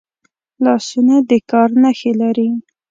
لاسونه 0.63 1.15
د 1.29 1.31
کار 1.51 1.69
نښې 1.81 2.11
لري 2.21 2.49